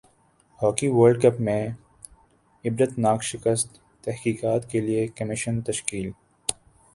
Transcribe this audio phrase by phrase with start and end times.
[0.59, 1.67] hockey world cup میں
[2.65, 6.11] عبرتناک شکست تحقیقات کیلئے کمیشن تشکیل